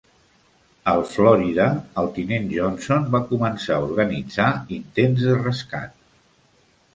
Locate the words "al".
0.93-1.01